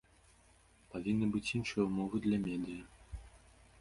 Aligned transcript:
Павінны 0.95 1.25
быць 1.37 1.51
іншыя 1.59 1.83
ўмовы 1.91 2.17
для 2.25 2.37
медыя. 2.49 2.83